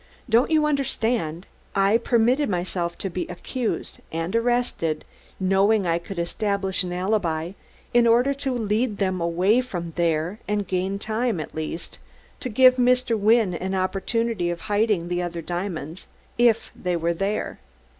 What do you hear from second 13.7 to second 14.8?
opportunity of